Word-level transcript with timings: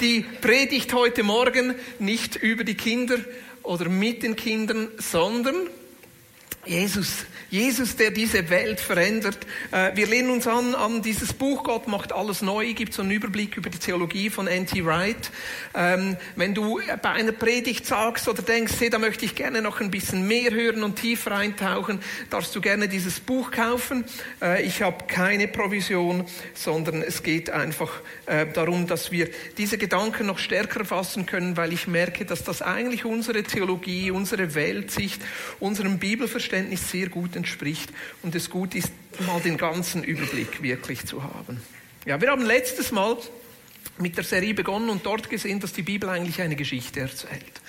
Die 0.00 0.20
Predigt 0.20 0.94
heute 0.94 1.24
Morgen 1.24 1.74
nicht 1.98 2.36
über 2.36 2.62
die 2.62 2.76
Kinder 2.76 3.16
oder 3.64 3.88
mit 3.88 4.22
den 4.22 4.36
Kindern, 4.36 4.88
sondern 4.98 5.56
Jesus, 6.66 7.24
Jesus, 7.50 7.96
der 7.96 8.10
diese 8.10 8.50
Welt 8.50 8.78
verändert. 8.80 9.38
Äh, 9.70 9.92
wir 9.94 10.06
lehnen 10.06 10.30
uns 10.30 10.46
an 10.46 10.74
an 10.74 11.00
dieses 11.00 11.32
Buch 11.32 11.64
Gott 11.64 11.88
macht 11.88 12.12
alles 12.12 12.42
neu. 12.42 12.74
Gibt 12.74 12.92
so 12.92 13.00
einen 13.00 13.10
Überblick 13.10 13.56
über 13.56 13.70
die 13.70 13.78
Theologie 13.78 14.28
von 14.28 14.46
N.T. 14.46 14.84
Wright. 14.84 15.30
Ähm, 15.74 16.16
wenn 16.36 16.54
du 16.54 16.80
bei 17.00 17.10
einer 17.10 17.32
Predigt 17.32 17.86
sagst 17.86 18.28
oder 18.28 18.42
denkst, 18.42 18.74
hey, 18.80 18.90
da 18.90 18.98
möchte 18.98 19.24
ich 19.24 19.34
gerne 19.34 19.62
noch 19.62 19.80
ein 19.80 19.90
bisschen 19.90 20.26
mehr 20.26 20.50
hören 20.50 20.82
und 20.82 20.96
tiefer 20.96 21.32
eintauchen, 21.32 22.00
darfst 22.28 22.54
du 22.54 22.60
gerne 22.60 22.88
dieses 22.88 23.20
Buch 23.20 23.50
kaufen. 23.50 24.04
Äh, 24.42 24.62
ich 24.64 24.82
habe 24.82 25.04
keine 25.06 25.48
Provision, 25.48 26.26
sondern 26.54 27.02
es 27.02 27.22
geht 27.22 27.48
einfach 27.48 27.92
äh, 28.26 28.46
darum, 28.46 28.86
dass 28.86 29.10
wir 29.10 29.30
diese 29.56 29.78
Gedanken 29.78 30.26
noch 30.26 30.38
stärker 30.38 30.84
fassen 30.84 31.24
können, 31.24 31.56
weil 31.56 31.72
ich 31.72 31.86
merke, 31.86 32.26
dass 32.26 32.44
das 32.44 32.60
eigentlich 32.60 33.06
unsere 33.06 33.42
Theologie, 33.42 34.10
unsere 34.10 34.54
Weltsicht, 34.54 35.22
unserem 35.60 35.98
Bibelverständnis 35.98 36.47
Verständnis 36.48 36.90
sehr 36.90 37.08
gut 37.10 37.36
entspricht 37.36 37.92
und 38.22 38.34
es 38.34 38.48
gut 38.48 38.74
ist, 38.74 38.90
mal 39.26 39.40
den 39.40 39.58
ganzen 39.58 40.02
Überblick 40.02 40.62
wirklich 40.62 41.04
zu 41.04 41.22
haben. 41.22 41.60
Ja, 42.06 42.20
wir 42.20 42.30
haben 42.30 42.44
letztes 42.44 42.90
Mal 42.90 43.18
mit 43.98 44.16
der 44.16 44.24
Serie 44.24 44.54
begonnen 44.54 44.88
und 44.88 45.04
dort 45.04 45.28
gesehen, 45.28 45.60
dass 45.60 45.74
die 45.74 45.82
Bibel 45.82 46.08
eigentlich 46.08 46.40
eine 46.40 46.56
Geschichte 46.56 47.00
erzählt. 47.00 47.60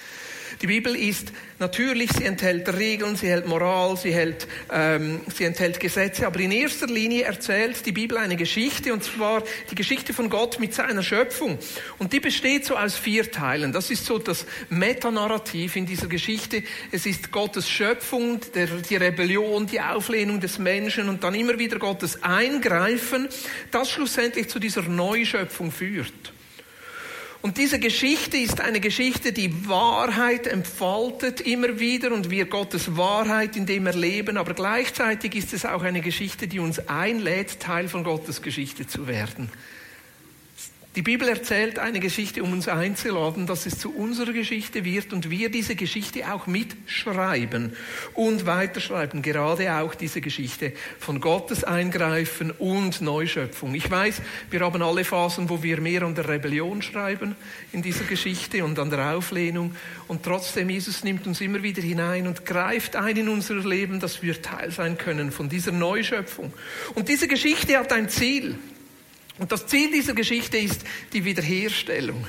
Die 0.62 0.68
Bibel 0.68 0.94
ist 0.94 1.32
natürlich, 1.60 2.12
sie 2.12 2.26
enthält 2.26 2.68
Regeln, 2.68 3.16
sie 3.16 3.28
enthält 3.28 3.48
Moral, 3.48 3.96
sie, 3.96 4.14
hält, 4.14 4.46
ähm, 4.70 5.22
sie 5.34 5.46
enthält 5.46 5.80
Gesetze, 5.80 6.28
aber 6.28 6.42
in 6.42 6.52
erster 6.52 6.88
Linie 6.88 7.24
erzählt 7.24 7.86
die 7.86 7.94
Bibel 7.94 8.18
eine 8.18 8.36
Geschichte, 8.36 8.92
und 8.92 9.02
zwar 9.02 9.42
die 9.72 9.76
Geschichte 9.76 10.14
von 10.14 10.30
Gott 10.30 10.60
mit 10.60 10.74
seiner 10.74 11.02
Schöpfung. 11.02 11.58
Und 11.98 12.12
die 12.12 12.20
besteht 12.20 12.66
so 12.66 12.76
aus 12.76 12.96
vier 12.98 13.32
Teilen. 13.32 13.72
Das 13.72 13.90
ist 13.90 14.06
so 14.06 14.18
das 14.18 14.46
Metanarrativ 14.70 15.78
in 15.78 15.86
dieser 15.86 16.08
Geschichte. 16.08 16.62
Es 16.92 17.06
ist 17.06 17.32
Gottes 17.32 17.70
Schöpfung, 17.70 18.42
der, 18.54 18.68
die 18.68 18.98
Rebellion, 18.98 19.66
die 19.66 19.80
Auflehnung 19.80 20.42
des 20.42 20.60
Menschen 20.60 21.08
und 21.08 21.23
dann 21.23 21.36
immer 21.36 21.58
wieder 21.58 21.80
Gottes 21.80 22.22
Eingreifen, 22.22 23.30
das 23.72 23.90
schlussendlich 23.90 24.50
zu 24.50 24.60
dieser 24.60 24.82
Neuschöpfung 24.82 25.72
führt. 25.72 26.34
Und 27.42 27.58
diese 27.58 27.80
Geschichte 27.80 28.36
ist 28.36 28.59
eine 28.59 28.82
Geschichte, 28.82 29.32
die 29.32 29.70
Wahrheit 29.70 30.45
entfaltet 30.45 31.40
immer 31.40 31.80
wieder 31.80 32.12
und 32.12 32.30
wir 32.30 32.45
Gottes 32.45 32.98
Wahrheit 32.98 33.56
in 33.56 33.66
dem 33.66 33.88
erleben, 33.88 34.36
aber 34.36 34.54
gleichzeitig 34.54 35.36
ist 35.36 35.54
es 35.54 35.66
auch 35.66 35.84
eine 35.84 36.02
Geschichte, 36.02 36.50
die 36.50 36.60
uns 36.60 36.88
einlädt, 36.90 37.62
Teil 37.62 37.88
von 37.88 38.04
Gottes 38.04 38.42
Geschichte 38.42 38.88
zu 38.88 39.08
werden. 39.08 39.50
Die 40.95 41.04
Bibel 41.04 41.28
erzählt 41.30 41.78
eine 41.78 42.00
Geschichte, 42.00 42.42
um 42.42 42.52
uns 42.52 42.68
einzuladen, 42.68 43.45
dass 43.45 43.68
es 43.68 43.78
zu 43.78 43.94
unserer 43.94 44.34
Geschichte 44.34 44.84
wird 44.84 45.14
und 45.14 45.30
wir 45.30 45.52
diese 45.52 45.76
Geschichte 45.76 46.34
auch 46.34 46.48
mitschreiben 46.48 47.73
und 48.16 48.48
weiterschreiben. 48.48 49.22
Gerade 49.22 49.76
auch 49.76 49.94
diese 49.94 50.20
Geschichte 50.20 50.73
von 50.98 51.22
Gottes 51.22 51.64
Eingreifen 51.64 52.50
und 52.50 53.02
Neuschöpfung. 53.02 53.76
Ich 53.76 53.90
weiß, 53.90 54.23
wir 54.50 54.62
haben 54.62 54.82
alle 54.82 55.04
Phasen, 55.04 55.48
wo 55.48 55.62
wir 55.62 55.80
mehr 55.80 56.02
an 56.02 56.16
der 56.16 56.28
Rebellion 56.28 56.82
schreiben 56.82 57.36
in 57.72 57.84
dieser 57.84 58.06
Geschichte 58.06 58.64
und 58.64 58.80
an 58.80 58.89
der 58.89 59.16
Auflehnung. 59.16 59.76
Und 60.08 60.23
trotzdem, 60.23 60.71
Jesus 60.71 61.04
nimmt 61.04 61.27
uns 61.27 61.39
immer 61.39 61.61
wieder 61.61 61.83
hinein 61.83 62.26
und 62.26 62.48
greift 62.48 62.95
ein 62.95 63.16
in 63.16 63.30
unser 63.30 63.58
Leben, 63.58 64.00
dass 64.00 64.23
wir 64.23 64.42
Teil 64.42 64.71
sein 64.71 64.98
können 64.98 65.32
von 65.32 65.50
dieser 65.50 65.71
Neuschöpfung. 65.71 66.52
Und 66.95 67.10
diese 67.10 67.27
Geschichte 67.27 67.77
hat 67.77 67.94
ein 67.94 68.10
Ziel. 68.10 68.58
Und 69.39 69.52
das 69.52 69.67
Ziel 69.67 69.89
dieser 69.92 70.14
Geschichte 70.14 70.58
ist 70.58 70.82
die 71.14 71.26
Wiederherstellung. 71.26 72.27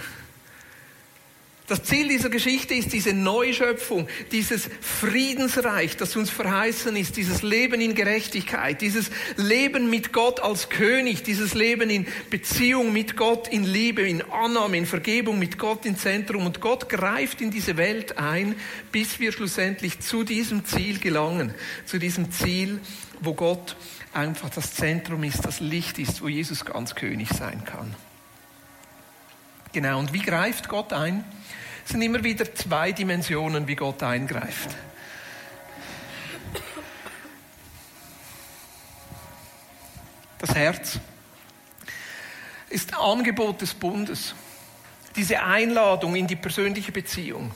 Das 1.71 1.84
Ziel 1.84 2.09
dieser 2.09 2.31
Geschichte 2.31 2.75
ist 2.75 2.93
diese 2.93 3.12
Neuschöpfung, 3.12 4.09
dieses 4.32 4.69
Friedensreich, 4.81 5.97
das 5.97 6.16
uns 6.16 6.28
verheißen 6.28 6.97
ist, 6.97 7.16
dieses 7.16 7.43
Leben 7.43 7.81
in 7.81 7.94
Gerechtigkeit, 7.94 8.81
dieses 8.81 9.12
Leben 9.37 9.88
mit 9.88 10.12
Gott 10.12 10.41
als 10.41 10.69
König, 10.69 11.22
dieses 11.22 11.54
Leben 11.54 11.88
in 11.88 12.09
Beziehung 12.28 12.93
mit 12.93 13.16
Gott, 13.16 13.47
in 13.47 13.62
Liebe, 13.62 14.03
in 14.03 14.21
Annahme, 14.21 14.78
in 14.78 14.87
Vergebung 14.87 15.38
mit 15.38 15.59
Gott 15.59 15.87
im 15.87 15.97
Zentrum. 15.97 16.44
Und 16.44 16.60
Gott 16.60 16.88
greift 16.88 17.41
in 17.41 17.53
diese 17.53 17.77
Welt 17.77 18.19
ein, 18.19 18.56
bis 18.91 19.21
wir 19.21 19.31
schlussendlich 19.31 20.00
zu 20.00 20.25
diesem 20.25 20.65
Ziel 20.65 20.98
gelangen, 20.98 21.54
zu 21.87 21.98
diesem 21.98 22.32
Ziel, 22.32 22.81
wo 23.21 23.34
Gott 23.34 23.77
einfach 24.12 24.50
das 24.50 24.75
Zentrum 24.75 25.25
ist, 25.25 25.44
das 25.44 25.60
Licht 25.60 25.98
ist, 25.98 26.22
wo 26.22 26.28
Jesus 26.28 26.65
ganz 26.65 26.94
König 26.94 27.28
sein 27.31 27.65
kann. 27.65 27.94
Genau, 29.72 29.98
und 29.98 30.12
wie 30.12 30.22
greift 30.22 30.69
Gott 30.69 30.93
ein? 30.93 31.25
Es 31.84 31.93
sind 31.93 32.03
immer 32.03 32.25
wieder 32.25 32.54
zwei 32.54 32.93
Dimensionen, 32.93 33.66
wie 33.69 33.76
Gott 33.76 34.03
eingreift. 34.03 34.71
Das 40.38 40.54
Herz 40.54 40.98
ist 42.71 42.97
Angebot 42.97 43.60
des 43.60 43.75
Bundes. 43.75 44.34
Diese 45.16 45.42
Einladung 45.42 46.16
in 46.16 46.27
die 46.27 46.37
persönliche 46.37 46.92
Beziehung. 46.92 47.53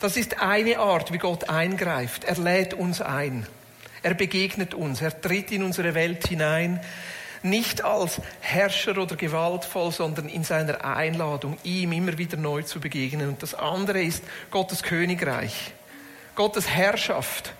Das 0.00 0.16
ist 0.16 0.40
eine 0.40 0.78
Art, 0.78 1.12
wie 1.12 1.18
Gott 1.18 1.48
eingreift. 1.48 2.24
Er 2.24 2.36
lädt 2.36 2.74
uns 2.74 3.00
ein. 3.00 3.46
Er 4.02 4.14
begegnet 4.14 4.74
uns, 4.74 5.00
er 5.00 5.20
tritt 5.20 5.50
in 5.52 5.62
unsere 5.62 5.94
Welt 5.94 6.26
hinein, 6.26 6.80
nicht 7.42 7.84
als 7.84 8.20
Herrscher 8.40 8.98
oder 8.98 9.16
gewaltvoll, 9.16 9.92
sondern 9.92 10.28
in 10.28 10.44
seiner 10.44 10.84
Einladung, 10.84 11.56
ihm 11.62 11.92
immer 11.92 12.18
wieder 12.18 12.36
neu 12.36 12.62
zu 12.62 12.80
begegnen. 12.80 13.28
Und 13.28 13.42
das 13.42 13.54
andere 13.54 14.02
ist 14.02 14.24
Gottes 14.50 14.82
Königreich, 14.82 15.72
Gottes 16.34 16.68
Herrschaft, 16.68 17.52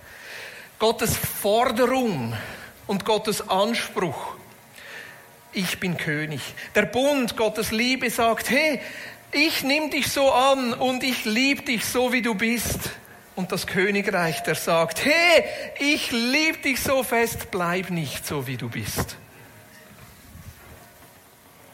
Gottes 0.79 1.15
Forderung 1.15 2.35
und 2.87 3.05
Gottes 3.05 3.47
Anspruch. 3.49 4.35
Ich 5.51 5.79
bin 5.79 5.97
König. 5.97 6.41
Der 6.75 6.83
Bund, 6.83 7.35
Gottes 7.35 7.71
Liebe 7.71 8.09
sagt, 8.09 8.49
hey, 8.49 8.81
ich 9.31 9.63
nehme 9.63 9.89
dich 9.89 10.11
so 10.11 10.31
an 10.31 10.73
und 10.73 11.03
ich 11.03 11.25
liebe 11.25 11.63
dich 11.63 11.85
so, 11.85 12.11
wie 12.13 12.21
du 12.21 12.35
bist 12.35 12.91
und 13.39 13.53
das 13.53 13.67
Königreich, 13.67 14.43
der 14.43 14.55
sagt, 14.55 15.05
hey, 15.05 15.45
ich 15.79 16.11
liebe 16.11 16.57
dich 16.57 16.81
so 16.81 17.03
fest, 17.03 17.51
bleib 17.51 17.89
nicht 17.89 18.27
so, 18.27 18.45
wie 18.47 18.57
du 18.57 18.67
bist. 18.67 19.15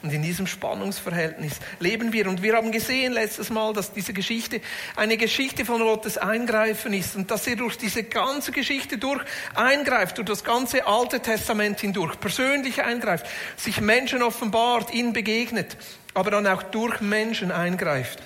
Und 0.04 0.14
in 0.14 0.22
diesem 0.22 0.46
Spannungsverhältnis 0.46 1.54
leben 1.80 2.14
wir. 2.14 2.30
Und 2.30 2.44
wir 2.44 2.56
haben 2.56 2.72
gesehen 2.72 3.14
letztes 3.14 3.50
Mal, 3.50 3.74
dass 3.74 3.92
diese 3.92 4.14
Geschichte 4.14 4.62
eine 4.96 5.18
Geschichte 5.18 5.66
von 5.66 5.82
Gottes 5.82 6.20
Eingreifen 6.20 6.94
ist 6.94 7.16
und 7.16 7.32
dass 7.32 7.48
er 7.48 7.56
durch 7.56 7.80
diese 7.80 8.04
ganze 8.04 8.52
Geschichte 8.52 9.00
durch 9.00 9.24
eingreift, 9.56 10.20
durch 10.20 10.28
das 10.28 10.44
ganze 10.44 10.86
Alte 10.86 11.20
Testament 11.20 11.80
hindurch, 11.80 12.20
persönlich 12.20 12.84
eingreift, 12.84 13.26
sich 13.58 13.82
Menschen 13.82 14.22
offenbart, 14.22 14.94
ihnen 14.94 15.14
begegnet, 15.14 15.78
aber 16.14 16.30
dann 16.30 16.46
auch 16.46 16.62
durch 16.62 17.02
Menschen 17.02 17.52
eingreift 17.52 18.22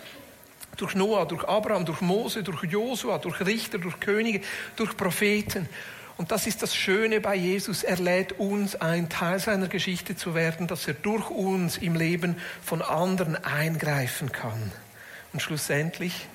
durch 0.82 0.96
Noah, 0.96 1.28
durch 1.28 1.44
Abraham, 1.44 1.86
durch 1.86 2.02
Mose, 2.02 2.44
durch 2.44 2.64
Josua, 2.64 3.18
durch 3.18 3.42
Richter, 3.42 3.78
durch 3.78 4.00
Könige, 4.00 4.42
durch 4.76 4.96
Propheten. 4.96 5.68
Und 6.18 6.32
das 6.32 6.48
ist 6.48 6.62
das 6.62 6.76
Schöne 6.76 7.22
bei 7.22 7.36
Jesus. 7.36 7.84
Er 7.84 7.98
lädt 7.98 8.40
uns 8.40 8.76
ein, 8.76 9.08
Teil 9.10 9.40
seiner 9.40 9.68
Geschichte 9.68 10.16
zu 10.16 10.36
werden, 10.36 10.68
dass 10.68 10.88
er 10.88 10.94
durch 10.94 11.30
uns 11.30 11.78
im 11.78 11.96
Leben 11.96 12.36
von 12.62 12.82
anderen 12.82 13.36
eingreifen 13.44 14.32
kann. 14.32 14.72
Und 15.32 15.42
schlussendlich 15.42 16.28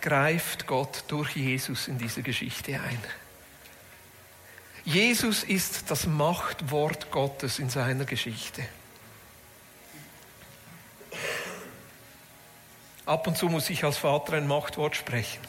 greift 0.00 0.66
Gott 0.66 1.04
durch 1.08 1.34
Jesus 1.34 1.88
in 1.88 1.98
diese 1.98 2.22
Geschichte 2.22 2.74
ein. 2.74 2.98
Jesus 4.84 5.42
ist 5.44 5.90
das 5.90 6.06
Machtwort 6.06 7.10
Gottes 7.10 7.58
in 7.58 7.68
seiner 7.68 8.04
Geschichte. 8.04 8.62
Ab 13.08 13.26
und 13.26 13.38
zu 13.38 13.48
muss 13.48 13.70
ich 13.70 13.84
als 13.84 13.96
Vater 13.96 14.34
ein 14.34 14.46
Machtwort 14.46 14.94
sprechen. 14.94 15.40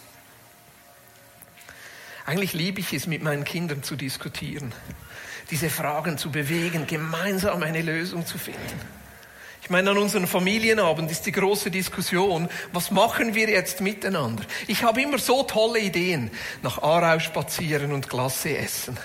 Eigentlich 2.26 2.54
liebe 2.54 2.80
ich 2.80 2.94
es, 2.94 3.06
mit 3.06 3.22
meinen 3.22 3.44
Kindern 3.44 3.84
zu 3.84 3.98
diskutieren, 3.98 4.72
diese 5.52 5.70
Fragen 5.70 6.18
zu 6.18 6.32
bewegen, 6.32 6.88
gemeinsam 6.88 7.62
eine 7.62 7.82
Lösung 7.82 8.26
zu 8.26 8.38
finden. 8.38 8.80
Ich 9.62 9.70
meine, 9.70 9.92
an 9.92 9.98
unseren 9.98 10.26
Familienabend 10.26 11.12
ist 11.12 11.26
die 11.26 11.32
große 11.32 11.70
Diskussion, 11.70 12.50
was 12.74 12.92
machen 12.92 13.36
wir 13.36 13.50
jetzt 13.50 13.82
miteinander? 13.82 14.44
Ich 14.68 14.84
habe 14.84 15.02
immer 15.02 15.20
so 15.20 15.44
tolle 15.44 15.80
Ideen. 15.80 16.32
Nach 16.64 16.82
Aarau 16.82 17.20
spazieren 17.20 17.92
und 17.92 18.10
Klasse 18.10 18.58
essen 18.58 18.98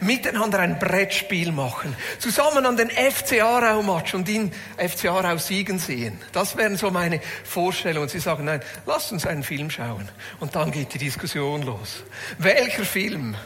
miteinander 0.00 0.60
ein 0.60 0.78
Brettspiel 0.78 1.52
machen, 1.52 1.96
zusammen 2.18 2.66
an 2.66 2.76
den 2.76 2.90
FC 2.90 3.42
Aarau-Match 3.42 4.14
und 4.14 4.28
ihn 4.28 4.52
FC 4.76 5.06
Aarau 5.06 5.36
siegen 5.38 5.78
sehen. 5.78 6.18
Das 6.32 6.56
wären 6.56 6.76
so 6.76 6.90
meine 6.90 7.20
Vorstellungen. 7.44 8.08
Sie 8.08 8.20
sagen, 8.20 8.44
nein, 8.44 8.62
lass 8.86 9.12
uns 9.12 9.26
einen 9.26 9.42
Film 9.42 9.70
schauen. 9.70 10.08
Und 10.38 10.54
dann 10.54 10.70
geht 10.70 10.94
die 10.94 10.98
Diskussion 10.98 11.62
los. 11.62 12.02
Welcher 12.38 12.84
Film? 12.84 13.36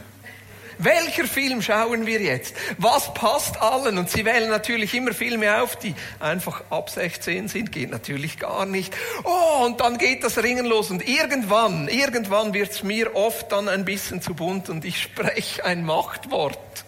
Welcher 0.78 1.24
Film 1.26 1.62
schauen 1.62 2.06
wir 2.06 2.20
jetzt? 2.20 2.54
Was 2.78 3.12
passt 3.14 3.60
allen? 3.60 3.98
Und 3.98 4.10
sie 4.10 4.24
wählen 4.24 4.50
natürlich 4.50 4.94
immer 4.94 5.12
Filme 5.12 5.62
auf, 5.62 5.76
die 5.76 5.94
einfach 6.20 6.62
ab 6.70 6.90
16 6.90 7.48
sind. 7.48 7.72
Geht 7.72 7.90
natürlich 7.90 8.38
gar 8.38 8.66
nicht. 8.66 8.94
Oh, 9.24 9.64
und 9.64 9.80
dann 9.80 9.98
geht 9.98 10.24
das 10.24 10.42
Ringen 10.42 10.66
los. 10.66 10.90
Und 10.90 11.08
irgendwann, 11.08 11.88
irgendwann 11.88 12.54
wird's 12.54 12.82
mir 12.82 13.14
oft 13.14 13.52
dann 13.52 13.68
ein 13.68 13.84
bisschen 13.84 14.22
zu 14.22 14.34
bunt 14.34 14.68
und 14.68 14.84
ich 14.84 15.00
spreche 15.00 15.64
ein 15.64 15.84
Machtwort. 15.84 16.83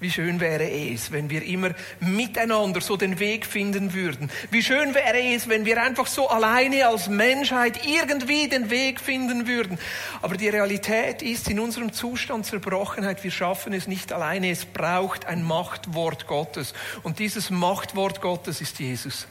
Wie 0.00 0.10
schön 0.10 0.40
wäre 0.40 0.66
es, 0.66 1.12
wenn 1.12 1.28
wir 1.28 1.42
immer 1.42 1.72
miteinander 2.00 2.80
so 2.80 2.96
den 2.96 3.18
Weg 3.18 3.44
finden 3.44 3.92
würden. 3.92 4.30
Wie 4.50 4.62
schön 4.62 4.94
wäre 4.94 5.20
es, 5.34 5.46
wenn 5.46 5.66
wir 5.66 5.82
einfach 5.82 6.06
so 6.06 6.30
alleine 6.30 6.88
als 6.88 7.08
Menschheit 7.08 7.86
irgendwie 7.86 8.48
den 8.48 8.70
Weg 8.70 8.98
finden 8.98 9.46
würden. 9.46 9.78
Aber 10.22 10.38
die 10.38 10.48
Realität 10.48 11.20
ist 11.20 11.50
in 11.50 11.60
unserem 11.60 11.92
Zustand 11.92 12.46
Zerbrochenheit, 12.46 13.22
wir 13.22 13.30
schaffen 13.30 13.74
es 13.74 13.86
nicht 13.86 14.10
alleine. 14.10 14.50
Es 14.50 14.64
braucht 14.64 15.26
ein 15.26 15.42
Machtwort 15.42 16.26
Gottes. 16.26 16.72
Und 17.02 17.18
dieses 17.18 17.50
Machtwort 17.50 18.22
Gottes 18.22 18.62
ist 18.62 18.78
Jesus. 18.78 19.26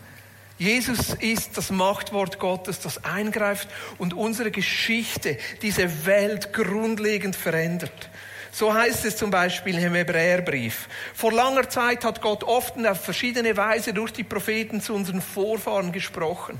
Jesus 0.59 1.15
ist 1.15 1.57
das 1.57 1.71
Machtwort 1.71 2.37
Gottes, 2.37 2.79
das 2.79 3.03
eingreift 3.05 3.69
und 3.97 4.13
unsere 4.13 4.51
Geschichte, 4.51 5.37
diese 5.63 6.05
Welt 6.05 6.53
grundlegend 6.53 7.35
verändert. 7.35 8.09
So 8.51 8.73
heißt 8.73 9.05
es 9.05 9.17
zum 9.17 9.31
Beispiel 9.31 9.77
im 9.77 9.93
Hebräerbrief. 9.93 10.87
Vor 11.13 11.31
langer 11.31 11.69
Zeit 11.69 12.03
hat 12.03 12.21
Gott 12.21 12.43
oft 12.43 12.77
und 12.77 12.87
auf 12.87 13.03
verschiedene 13.03 13.55
Weise 13.55 13.93
durch 13.93 14.11
die 14.11 14.23
Propheten 14.23 14.81
zu 14.81 14.93
unseren 14.93 15.21
Vorfahren 15.21 15.91
gesprochen. 15.91 16.59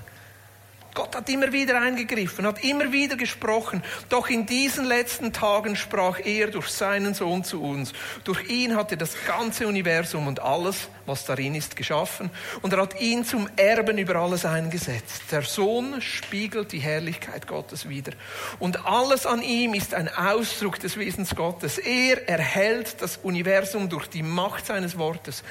Gott 0.94 1.16
hat 1.16 1.30
immer 1.30 1.52
wieder 1.54 1.80
eingegriffen, 1.80 2.46
hat 2.46 2.64
immer 2.64 2.92
wieder 2.92 3.16
gesprochen. 3.16 3.84
Doch 4.10 4.30
in 4.30 4.46
diesen 4.46 4.86
letzten 4.86 5.32
Tagen 5.32 5.76
sprach 5.76 6.20
er 6.20 6.48
durch 6.48 6.68
seinen 6.68 7.14
Sohn 7.14 7.44
zu 7.44 7.62
uns. 7.62 7.94
Durch 8.24 8.50
ihn 8.50 8.76
hat 8.76 8.92
er 8.92 8.98
das 8.98 9.16
ganze 9.26 9.68
Universum 9.68 10.28
und 10.28 10.42
alles, 10.42 10.90
was 11.10 11.26
darin 11.26 11.56
ist, 11.56 11.76
geschaffen. 11.76 12.30
Und 12.62 12.72
er 12.72 12.82
hat 12.82 13.02
ihn 13.02 13.26
zum 13.26 13.50
Erben 13.58 13.98
über 13.98 14.16
alles 14.16 14.46
eingesetzt. 14.46 15.24
Der 15.32 15.42
Sohn 15.42 16.02
spiegelt 16.02 16.72
die 16.72 16.80
Herrlichkeit 16.80 17.48
Gottes 17.48 17.90
wider. 17.90 18.14
Und 18.60 18.86
alles 18.86 19.26
an 19.26 19.42
ihm 19.42 19.74
ist 19.74 19.94
ein 19.94 20.08
Ausdruck 20.08 20.80
des 20.80 20.96
Wesens 20.98 21.36
Gottes. 21.36 21.78
Er 21.78 22.30
erhält 22.30 23.02
das 23.02 23.18
Universum 23.18 23.90
durch 23.90 24.08
die 24.08 24.24
Macht 24.24 24.68
seines 24.68 24.98
Wortes. 24.98 25.44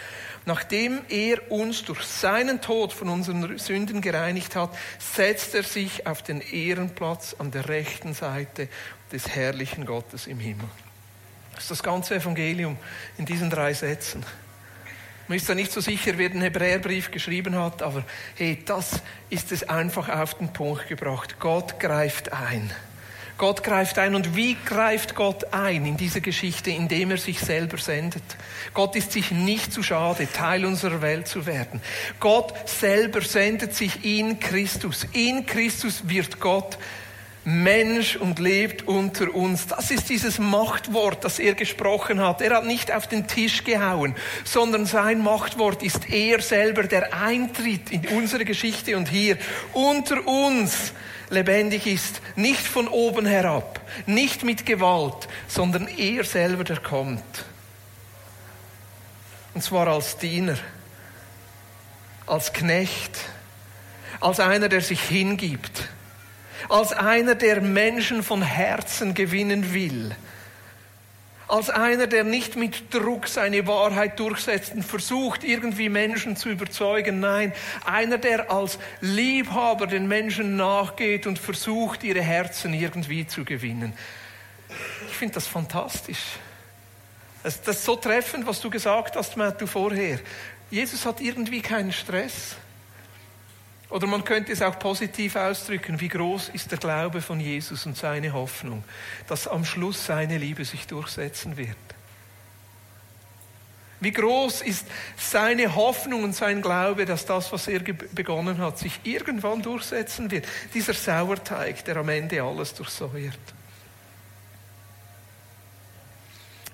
Nachdem 0.46 1.00
er 1.10 1.52
uns 1.52 1.84
durch 1.84 2.02
seinen 2.04 2.62
Tod 2.62 2.94
von 2.94 3.10
unseren 3.10 3.58
Sünden 3.58 4.00
gereinigt 4.00 4.56
hat, 4.56 4.70
setzt 4.98 5.54
er 5.54 5.62
sich 5.62 6.06
auf 6.06 6.22
den 6.22 6.40
Ehrenplatz 6.40 7.36
an 7.38 7.50
der 7.50 7.68
rechten 7.68 8.14
Seite 8.14 8.68
des 9.12 9.28
herrlichen 9.28 9.84
Gottes 9.84 10.26
im 10.26 10.38
Himmel. 10.38 10.68
Das 11.54 11.64
ist 11.64 11.70
das 11.72 11.82
ganze 11.82 12.14
Evangelium 12.14 12.76
in 13.18 13.26
diesen 13.26 13.50
drei 13.50 13.74
Sätzen. 13.74 14.24
Man 15.28 15.36
ist 15.36 15.48
da 15.48 15.54
nicht 15.54 15.70
so 15.70 15.82
sicher, 15.82 16.12
wer 16.16 16.30
den 16.30 16.40
Hebräerbrief 16.40 17.10
geschrieben 17.10 17.54
hat, 17.56 17.82
aber 17.82 18.02
hey, 18.36 18.58
das 18.64 19.02
ist 19.28 19.52
es 19.52 19.68
einfach 19.68 20.08
auf 20.08 20.34
den 20.34 20.52
Punkt 20.54 20.88
gebracht. 20.88 21.36
Gott 21.38 21.78
greift 21.78 22.32
ein. 22.32 22.70
Gott 23.36 23.62
greift 23.62 23.98
ein. 23.98 24.14
Und 24.14 24.34
wie 24.34 24.56
greift 24.64 25.14
Gott 25.14 25.52
ein 25.52 25.86
in 25.86 25.96
diese 25.96 26.20
Geschichte? 26.20 26.70
Indem 26.70 27.12
er 27.12 27.18
sich 27.18 27.38
selber 27.38 27.78
sendet. 27.78 28.22
Gott 28.74 28.96
ist 28.96 29.12
sich 29.12 29.30
nicht 29.30 29.72
zu 29.72 29.82
schade, 29.82 30.26
Teil 30.30 30.64
unserer 30.64 31.02
Welt 31.02 31.28
zu 31.28 31.46
werden. 31.46 31.80
Gott 32.18 32.68
selber 32.68 33.20
sendet 33.20 33.74
sich 33.74 34.04
in 34.04 34.40
Christus. 34.40 35.06
In 35.12 35.46
Christus 35.46 36.08
wird 36.08 36.40
Gott 36.40 36.78
Mensch 37.48 38.16
und 38.16 38.38
lebt 38.38 38.86
unter 38.86 39.34
uns. 39.34 39.66
Das 39.68 39.90
ist 39.90 40.10
dieses 40.10 40.38
Machtwort, 40.38 41.24
das 41.24 41.38
er 41.38 41.54
gesprochen 41.54 42.20
hat. 42.20 42.42
Er 42.42 42.56
hat 42.56 42.66
nicht 42.66 42.92
auf 42.92 43.06
den 43.06 43.26
Tisch 43.26 43.64
gehauen, 43.64 44.14
sondern 44.44 44.84
sein 44.84 45.22
Machtwort 45.22 45.82
ist 45.82 46.10
er 46.10 46.42
selber, 46.42 46.82
der 46.82 47.14
eintritt 47.14 47.90
in 47.90 48.06
unsere 48.08 48.44
Geschichte 48.44 48.98
und 48.98 49.08
hier 49.08 49.38
unter 49.72 50.26
uns 50.26 50.92
lebendig 51.30 51.86
ist, 51.86 52.20
nicht 52.36 52.60
von 52.60 52.86
oben 52.86 53.24
herab, 53.24 53.80
nicht 54.04 54.44
mit 54.44 54.66
Gewalt, 54.66 55.26
sondern 55.46 55.88
er 55.88 56.24
selber, 56.24 56.64
der 56.64 56.80
kommt. 56.80 57.46
Und 59.54 59.62
zwar 59.62 59.88
als 59.88 60.18
Diener, 60.18 60.58
als 62.26 62.52
Knecht, 62.52 63.18
als 64.20 64.38
einer, 64.38 64.68
der 64.68 64.82
sich 64.82 65.00
hingibt, 65.00 65.88
als 66.68 66.92
einer, 66.92 67.34
der 67.34 67.60
Menschen 67.60 68.22
von 68.22 68.42
Herzen 68.42 69.14
gewinnen 69.14 69.74
will 69.74 70.14
als 71.48 71.70
einer, 71.70 72.06
der 72.06 72.24
nicht 72.24 72.56
mit 72.56 72.92
Druck 72.94 73.26
seine 73.26 73.66
Wahrheit 73.66 74.20
durchsetzt 74.20 74.74
und 74.74 74.82
versucht, 74.82 75.44
irgendwie 75.44 75.88
Menschen 75.88 76.36
zu 76.36 76.50
überzeugen. 76.50 77.20
Nein, 77.20 77.52
einer, 77.84 78.18
der 78.18 78.50
als 78.50 78.78
Liebhaber 79.00 79.86
den 79.86 80.06
Menschen 80.06 80.56
nachgeht 80.56 81.26
und 81.26 81.38
versucht, 81.38 82.04
ihre 82.04 82.20
Herzen 82.20 82.74
irgendwie 82.74 83.26
zu 83.26 83.44
gewinnen. 83.44 83.94
Ich 85.08 85.16
finde 85.16 85.34
das 85.34 85.46
fantastisch. 85.46 86.36
Das 87.42 87.56
ist 87.66 87.84
so 87.84 87.96
treffend, 87.96 88.46
was 88.46 88.60
du 88.60 88.68
gesagt 88.68 89.16
hast, 89.16 89.36
Matthew, 89.36 89.66
vorher. 89.66 90.20
Jesus 90.70 91.06
hat 91.06 91.20
irgendwie 91.20 91.62
keinen 91.62 91.92
Stress. 91.92 92.56
Oder 93.90 94.06
man 94.06 94.24
könnte 94.24 94.52
es 94.52 94.60
auch 94.60 94.78
positiv 94.78 95.36
ausdrücken, 95.36 96.00
wie 96.00 96.08
groß 96.08 96.50
ist 96.50 96.70
der 96.70 96.78
Glaube 96.78 97.22
von 97.22 97.40
Jesus 97.40 97.86
und 97.86 97.96
seine 97.96 98.34
Hoffnung, 98.34 98.84
dass 99.28 99.48
am 99.48 99.64
Schluss 99.64 100.04
seine 100.04 100.36
Liebe 100.36 100.64
sich 100.64 100.86
durchsetzen 100.86 101.56
wird. 101.56 101.76
Wie 104.00 104.12
groß 104.12 104.62
ist 104.62 104.86
seine 105.16 105.74
Hoffnung 105.74 106.22
und 106.22 106.34
sein 106.34 106.62
Glaube, 106.62 107.04
dass 107.04 107.26
das, 107.26 107.50
was 107.50 107.66
er 107.66 107.80
begonnen 107.80 108.58
hat, 108.58 108.78
sich 108.78 109.00
irgendwann 109.02 109.62
durchsetzen 109.62 110.30
wird. 110.30 110.46
Dieser 110.72 110.94
Sauerteig, 110.94 111.84
der 111.84 111.96
am 111.96 112.08
Ende 112.08 112.42
alles 112.42 112.74
durchsäuert. 112.74 113.38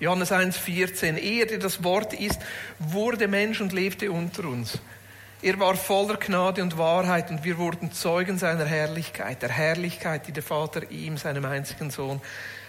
Johannes 0.00 0.32
1,14. 0.32 1.16
Er, 1.16 1.46
der 1.46 1.58
das 1.58 1.82
Wort 1.82 2.12
ist, 2.12 2.40
wurde 2.78 3.26
Mensch 3.26 3.60
und 3.60 3.72
lebte 3.72 4.10
unter 4.10 4.44
uns. 4.44 4.78
Er 5.42 5.60
war 5.60 5.74
voller 5.76 6.16
Gnade 6.16 6.62
und 6.62 6.78
Wahrheit 6.78 7.30
und 7.30 7.44
wir 7.44 7.58
wurden 7.58 7.92
Zeugen 7.92 8.38
seiner 8.38 8.64
Herrlichkeit, 8.64 9.42
der 9.42 9.50
Herrlichkeit, 9.50 10.26
die 10.26 10.32
der 10.32 10.42
Vater 10.42 10.90
ihm, 10.90 11.16
seinem 11.16 11.44
einzigen 11.44 11.90
Sohn, 11.90 12.20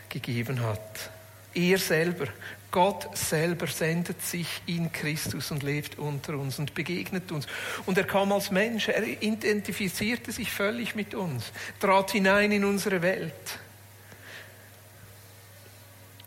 gegeben 0.10 0.62
hat. 0.62 1.10
Er 1.54 1.78
selber, 1.78 2.28
Gott 2.72 3.18
selber 3.18 3.68
sendet 3.68 4.22
sich 4.22 4.62
in 4.66 4.92
Christus 4.92 5.52
und 5.52 5.64
lebt 5.64 5.98
unter 5.98 6.34
uns 6.34 6.60
und 6.60 6.74
begegnet 6.74 7.32
uns. 7.32 7.48
Und 7.86 7.98
er 7.98 8.04
kam 8.04 8.34
als 8.34 8.52
Mensch, 8.52 8.90
er 8.90 9.04
identifizierte 9.04 10.34
sich 10.34 10.52
völlig 10.52 10.94
mit 10.96 11.16
uns, 11.16 11.54
trat 11.80 12.12
hinein 12.12 12.52
in 12.52 12.66
unsere 12.66 13.02
Welt 13.02 13.60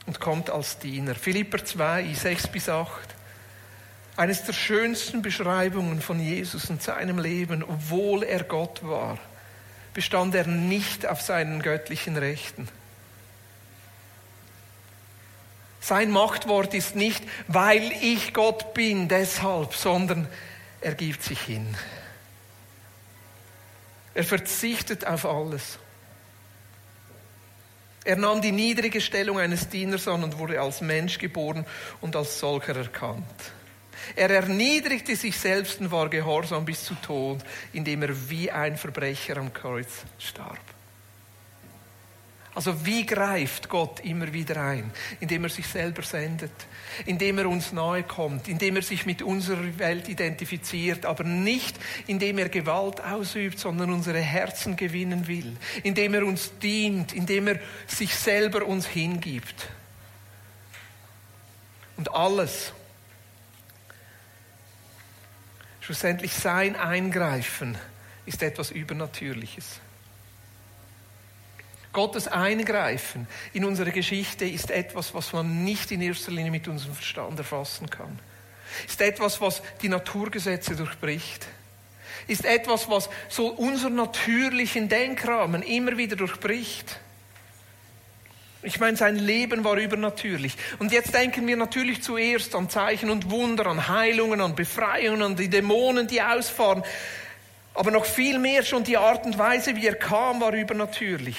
und 0.06 0.18
kommt 0.18 0.48
als 0.48 0.78
Diener. 0.78 1.14
Philipper 1.14 1.62
2, 1.62 2.14
6 2.14 2.48
bis 2.48 2.70
8. 2.70 3.17
Eines 4.18 4.42
der 4.42 4.52
schönsten 4.52 5.22
Beschreibungen 5.22 6.02
von 6.02 6.18
Jesus 6.18 6.68
und 6.70 6.82
seinem 6.82 7.20
Leben, 7.20 7.62
obwohl 7.62 8.24
er 8.24 8.42
Gott 8.42 8.80
war, 8.82 9.16
bestand 9.94 10.34
er 10.34 10.44
nicht 10.44 11.06
auf 11.06 11.22
seinen 11.22 11.62
göttlichen 11.62 12.16
Rechten. 12.16 12.68
Sein 15.80 16.10
Machtwort 16.10 16.74
ist 16.74 16.96
nicht, 16.96 17.22
weil 17.46 17.92
ich 18.02 18.34
Gott 18.34 18.74
bin, 18.74 19.06
deshalb, 19.06 19.74
sondern 19.74 20.26
er 20.80 20.96
gibt 20.96 21.22
sich 21.22 21.40
hin. 21.40 21.76
Er 24.14 24.24
verzichtet 24.24 25.06
auf 25.06 25.26
alles. 25.26 25.78
Er 28.04 28.16
nahm 28.16 28.42
die 28.42 28.50
niedrige 28.50 29.00
Stellung 29.00 29.38
eines 29.38 29.68
Dieners 29.68 30.08
an 30.08 30.24
und 30.24 30.38
wurde 30.38 30.60
als 30.60 30.80
Mensch 30.80 31.18
geboren 31.18 31.64
und 32.00 32.16
als 32.16 32.40
solcher 32.40 32.74
erkannt. 32.74 33.52
Er 34.16 34.30
erniedrigte 34.30 35.16
sich 35.16 35.36
selbst 35.36 35.80
und 35.80 35.90
war 35.90 36.08
gehorsam 36.08 36.64
bis 36.64 36.84
zu 36.84 36.94
Tod, 36.96 37.38
indem 37.72 38.02
er 38.02 38.30
wie 38.30 38.50
ein 38.50 38.76
Verbrecher 38.76 39.36
am 39.36 39.52
Kreuz 39.52 40.04
starb. 40.18 40.58
Also 42.58 42.84
wie 42.84 43.06
greift 43.06 43.68
Gott 43.68 44.00
immer 44.00 44.32
wieder 44.32 44.60
ein? 44.60 44.90
Indem 45.20 45.44
er 45.44 45.48
sich 45.48 45.68
selber 45.68 46.02
sendet, 46.02 46.50
indem 47.06 47.38
er 47.38 47.48
uns 47.48 47.72
nahe 47.72 48.02
kommt, 48.02 48.48
indem 48.48 48.74
er 48.74 48.82
sich 48.82 49.06
mit 49.06 49.22
unserer 49.22 49.78
Welt 49.78 50.08
identifiziert, 50.08 51.06
aber 51.06 51.22
nicht 51.22 51.78
indem 52.08 52.38
er 52.38 52.48
Gewalt 52.48 53.00
ausübt, 53.00 53.60
sondern 53.60 53.92
unsere 53.92 54.18
Herzen 54.18 54.74
gewinnen 54.74 55.28
will, 55.28 55.56
indem 55.84 56.14
er 56.14 56.26
uns 56.26 56.50
dient, 56.58 57.12
indem 57.12 57.46
er 57.46 57.60
sich 57.86 58.12
selber 58.16 58.66
uns 58.66 58.88
hingibt. 58.88 59.68
Und 61.96 62.12
alles, 62.12 62.72
Schlussendlich 65.88 66.34
sein 66.34 66.76
Eingreifen 66.76 67.74
ist 68.26 68.42
etwas 68.42 68.70
Übernatürliches. 68.70 69.80
Gottes 71.94 72.28
Eingreifen 72.28 73.26
in 73.54 73.64
unsere 73.64 73.90
Geschichte 73.90 74.44
ist 74.44 74.70
etwas, 74.70 75.14
was 75.14 75.32
man 75.32 75.64
nicht 75.64 75.90
in 75.90 76.02
erster 76.02 76.30
Linie 76.30 76.50
mit 76.50 76.68
unserem 76.68 76.94
Verstand 76.94 77.38
erfassen 77.38 77.88
kann. 77.88 78.18
Ist 78.86 79.00
etwas, 79.00 79.40
was 79.40 79.62
die 79.80 79.88
Naturgesetze 79.88 80.76
durchbricht. 80.76 81.46
Ist 82.26 82.44
etwas, 82.44 82.90
was 82.90 83.08
so 83.30 83.46
unseren 83.46 83.94
natürlichen 83.94 84.90
Denkrahmen 84.90 85.62
immer 85.62 85.96
wieder 85.96 86.16
durchbricht. 86.16 87.00
Ich 88.62 88.80
meine, 88.80 88.96
sein 88.96 89.16
Leben 89.16 89.62
war 89.62 89.76
übernatürlich. 89.76 90.56
Und 90.80 90.90
jetzt 90.90 91.14
denken 91.14 91.46
wir 91.46 91.56
natürlich 91.56 92.02
zuerst 92.02 92.54
an 92.56 92.68
Zeichen 92.68 93.08
und 93.08 93.30
Wunder, 93.30 93.66
an 93.66 93.88
Heilungen, 93.88 94.40
an 94.40 94.56
Befreiungen, 94.56 95.22
an 95.22 95.36
die 95.36 95.48
Dämonen, 95.48 96.08
die 96.08 96.20
ausfahren. 96.20 96.82
Aber 97.74 97.92
noch 97.92 98.04
viel 98.04 98.40
mehr 98.40 98.64
schon 98.64 98.82
die 98.82 98.96
Art 98.96 99.24
und 99.24 99.38
Weise, 99.38 99.76
wie 99.76 99.86
er 99.86 99.94
kam, 99.94 100.40
war 100.40 100.52
übernatürlich. 100.52 101.38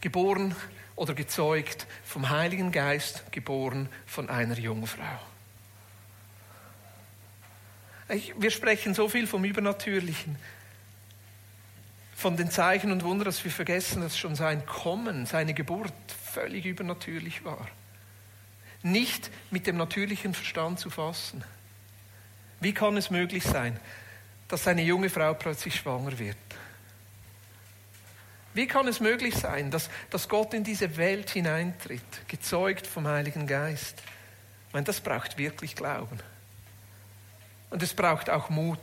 Geboren 0.00 0.56
oder 0.96 1.14
gezeugt 1.14 1.86
vom 2.04 2.28
Heiligen 2.30 2.72
Geist, 2.72 3.30
geboren 3.30 3.88
von 4.06 4.28
einer 4.28 4.58
Jungfrau. 4.58 5.04
Wir 8.38 8.50
sprechen 8.50 8.94
so 8.94 9.08
viel 9.08 9.26
vom 9.26 9.44
Übernatürlichen 9.44 10.36
von 12.16 12.38
den 12.38 12.50
Zeichen 12.50 12.92
und 12.92 13.04
Wundern, 13.04 13.26
dass 13.26 13.44
wir 13.44 13.50
vergessen, 13.50 14.00
dass 14.00 14.16
schon 14.16 14.36
sein 14.36 14.64
Kommen, 14.64 15.26
seine 15.26 15.52
Geburt 15.52 15.92
völlig 16.32 16.64
übernatürlich 16.64 17.44
war. 17.44 17.68
Nicht 18.82 19.30
mit 19.50 19.66
dem 19.66 19.76
natürlichen 19.76 20.32
Verstand 20.32 20.80
zu 20.80 20.88
fassen. 20.88 21.44
Wie 22.58 22.72
kann 22.72 22.96
es 22.96 23.10
möglich 23.10 23.44
sein, 23.44 23.78
dass 24.48 24.66
eine 24.66 24.82
junge 24.82 25.10
Frau 25.10 25.34
plötzlich 25.34 25.76
schwanger 25.76 26.18
wird? 26.18 26.38
Wie 28.54 28.66
kann 28.66 28.88
es 28.88 29.00
möglich 29.00 29.34
sein, 29.34 29.70
dass, 29.70 29.90
dass 30.08 30.30
Gott 30.30 30.54
in 30.54 30.64
diese 30.64 30.96
Welt 30.96 31.28
hineintritt, 31.28 32.26
gezeugt 32.28 32.86
vom 32.86 33.06
Heiligen 33.06 33.46
Geist? 33.46 34.02
Ich 34.68 34.72
meine, 34.72 34.84
das 34.84 35.02
braucht 35.02 35.36
wirklich 35.36 35.76
Glauben. 35.76 36.18
Und 37.68 37.82
es 37.82 37.92
braucht 37.92 38.30
auch 38.30 38.48
Mut 38.48 38.78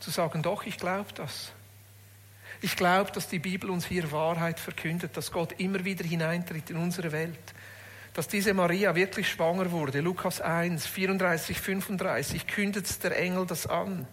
zu 0.00 0.10
sagen, 0.10 0.42
doch, 0.42 0.64
ich 0.64 0.78
glaube 0.78 1.12
das. 1.14 1.52
Ich 2.64 2.76
glaube, 2.76 3.12
dass 3.12 3.28
die 3.28 3.40
Bibel 3.40 3.68
uns 3.68 3.84
hier 3.84 4.10
Wahrheit 4.10 4.58
verkündet, 4.58 5.18
dass 5.18 5.30
Gott 5.30 5.52
immer 5.60 5.84
wieder 5.84 6.02
hineintritt 6.02 6.70
in 6.70 6.78
unsere 6.78 7.12
Welt. 7.12 7.52
Dass 8.14 8.26
diese 8.26 8.54
Maria 8.54 8.94
wirklich 8.94 9.28
schwanger 9.28 9.70
wurde. 9.70 10.00
Lukas 10.00 10.40
1, 10.40 10.86
34, 10.86 11.60
35 11.60 12.46
kündet 12.46 13.04
der 13.04 13.18
Engel 13.18 13.44
das 13.44 13.66
an. 13.66 14.08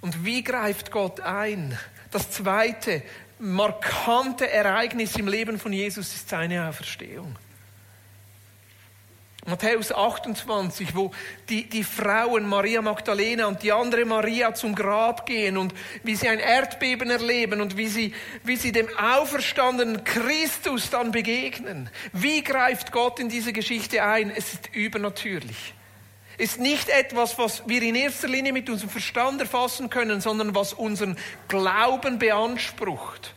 Und 0.00 0.24
wie 0.24 0.44
greift 0.44 0.92
Gott 0.92 1.22
ein? 1.22 1.76
Das 2.12 2.30
zweite 2.30 3.02
markante 3.40 4.48
Ereignis 4.48 5.16
im 5.16 5.26
Leben 5.26 5.58
von 5.58 5.72
Jesus 5.72 6.14
ist 6.14 6.28
seine 6.28 6.68
Auferstehung. 6.68 7.34
Matthäus 9.48 9.92
28, 9.92 10.94
wo 10.94 11.10
die, 11.48 11.68
die 11.68 11.82
Frauen 11.82 12.46
Maria 12.46 12.82
Magdalena 12.82 13.46
und 13.46 13.62
die 13.62 13.72
andere 13.72 14.04
Maria 14.04 14.54
zum 14.54 14.74
Grab 14.74 15.24
gehen 15.24 15.56
und 15.56 15.72
wie 16.02 16.16
sie 16.16 16.28
ein 16.28 16.38
Erdbeben 16.38 17.10
erleben 17.10 17.62
und 17.62 17.76
wie 17.78 17.88
sie, 17.88 18.14
wie 18.44 18.56
sie 18.56 18.72
dem 18.72 18.88
auferstandenen 18.98 20.04
Christus 20.04 20.90
dann 20.90 21.12
begegnen. 21.12 21.88
Wie 22.12 22.42
greift 22.44 22.92
Gott 22.92 23.20
in 23.20 23.30
diese 23.30 23.54
Geschichte 23.54 24.02
ein? 24.02 24.30
Es 24.30 24.52
ist 24.52 24.68
übernatürlich. 24.74 25.74
Es 26.36 26.52
ist 26.52 26.60
nicht 26.60 26.90
etwas, 26.90 27.38
was 27.38 27.66
wir 27.66 27.82
in 27.82 27.94
erster 27.94 28.28
Linie 28.28 28.52
mit 28.52 28.68
unserem 28.68 28.90
Verstand 28.90 29.40
erfassen 29.40 29.88
können, 29.88 30.20
sondern 30.20 30.54
was 30.54 30.74
unseren 30.74 31.16
Glauben 31.48 32.18
beansprucht. 32.18 33.34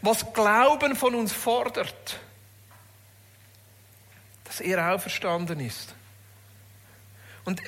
Was 0.00 0.32
Glauben 0.32 0.94
von 0.94 1.14
uns 1.14 1.32
fordert 1.32 2.20
dass 4.52 4.60
er 4.60 4.92
auferstanden 4.92 5.60
ist. 5.60 5.94
Und 7.46 7.62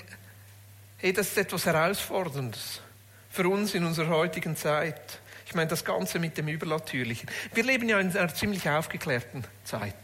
hey, 0.98 1.14
das 1.14 1.28
ist 1.28 1.38
etwas 1.38 1.64
Herausforderndes 1.64 2.82
für 3.30 3.48
uns 3.48 3.74
in 3.74 3.86
unserer 3.86 4.10
heutigen 4.10 4.54
Zeit. 4.54 5.18
Ich 5.46 5.54
meine, 5.54 5.68
das 5.68 5.86
Ganze 5.86 6.18
mit 6.18 6.36
dem 6.36 6.46
Übernatürlichen. 6.46 7.30
Wir 7.54 7.64
leben 7.64 7.88
ja 7.88 7.98
in 7.98 8.14
einer 8.14 8.34
ziemlich 8.34 8.68
aufgeklärten 8.68 9.44
Zeit. 9.64 9.94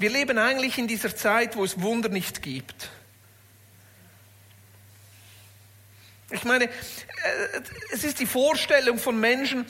Wir 0.00 0.10
leben 0.10 0.36
eigentlich 0.36 0.78
in 0.78 0.88
dieser 0.88 1.14
Zeit, 1.14 1.54
wo 1.54 1.62
es 1.62 1.80
Wunder 1.80 2.08
nicht 2.08 2.42
gibt. 2.42 2.90
Ich 6.30 6.42
meine, 6.42 6.64
äh, 6.64 6.70
es 7.92 8.02
ist 8.02 8.18
die 8.18 8.26
Vorstellung 8.26 8.98
von 8.98 9.20
Menschen, 9.20 9.64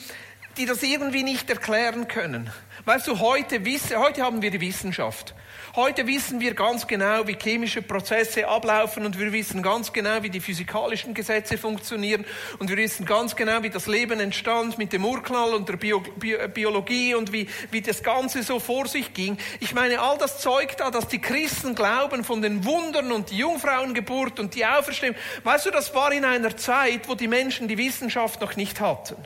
die 0.57 0.65
das 0.65 0.83
irgendwie 0.83 1.23
nicht 1.23 1.49
erklären 1.49 2.07
können. 2.07 2.49
Weißt 2.85 3.07
du, 3.07 3.19
heute, 3.19 3.61
heute 3.97 4.21
haben 4.21 4.41
wir 4.41 4.51
die 4.51 4.61
Wissenschaft. 4.61 5.33
Heute 5.75 6.07
wissen 6.07 6.39
wir 6.39 6.53
ganz 6.53 6.87
genau, 6.87 7.27
wie 7.27 7.35
chemische 7.35 7.81
Prozesse 7.81 8.47
ablaufen 8.47 9.05
und 9.05 9.19
wir 9.19 9.33
wissen 9.33 9.61
ganz 9.61 9.91
genau, 9.91 10.23
wie 10.23 10.29
die 10.29 10.39
physikalischen 10.39 11.13
Gesetze 11.13 11.57
funktionieren 11.57 12.23
und 12.59 12.69
wir 12.69 12.77
wissen 12.77 13.05
ganz 13.05 13.35
genau, 13.35 13.61
wie 13.61 13.69
das 13.69 13.87
Leben 13.87 14.21
entstand 14.21 14.77
mit 14.77 14.93
dem 14.93 15.03
Urknall 15.03 15.53
und 15.53 15.67
der 15.67 15.75
Bio 15.75 15.99
Bio 15.99 16.47
Biologie 16.47 17.15
und 17.15 17.33
wie, 17.33 17.49
wie 17.71 17.81
das 17.81 18.03
Ganze 18.03 18.43
so 18.43 18.59
vor 18.59 18.87
sich 18.87 19.13
ging. 19.13 19.37
Ich 19.59 19.73
meine, 19.73 19.99
all 19.99 20.17
das 20.17 20.39
Zeug 20.39 20.77
da, 20.77 20.91
dass 20.91 21.09
die 21.09 21.19
Christen 21.19 21.75
glauben 21.75 22.23
von 22.23 22.41
den 22.41 22.63
Wundern 22.63 23.11
und 23.11 23.31
die 23.31 23.37
Jungfrauengeburt 23.37 24.39
und 24.39 24.55
die 24.55 24.65
Auferstehung. 24.65 25.15
Weißt 25.43 25.65
du, 25.65 25.71
das 25.71 25.93
war 25.93 26.13
in 26.13 26.23
einer 26.23 26.55
Zeit, 26.55 27.09
wo 27.09 27.15
die 27.15 27.27
Menschen 27.27 27.67
die 27.67 27.77
Wissenschaft 27.77 28.39
noch 28.39 28.55
nicht 28.55 28.79
hatten. 28.79 29.17